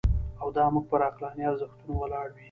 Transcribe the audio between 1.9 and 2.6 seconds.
ولاړ وي.